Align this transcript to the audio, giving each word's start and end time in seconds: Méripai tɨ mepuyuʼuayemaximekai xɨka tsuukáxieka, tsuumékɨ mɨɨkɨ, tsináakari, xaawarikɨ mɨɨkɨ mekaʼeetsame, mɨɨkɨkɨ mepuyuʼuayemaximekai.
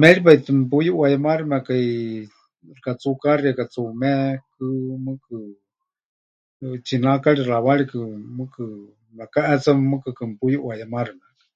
Méripai 0.00 0.38
tɨ 0.44 0.50
mepuyuʼuayemaximekai 0.58 1.86
xɨka 2.74 2.92
tsuukáxieka, 3.00 3.64
tsuumékɨ 3.72 4.66
mɨɨkɨ, 5.04 5.36
tsináakari, 6.84 7.40
xaawarikɨ 7.48 7.98
mɨɨkɨ 8.36 8.64
mekaʼeetsame, 9.16 9.82
mɨɨkɨkɨ 9.90 10.22
mepuyuʼuayemaximekai. 10.30 11.46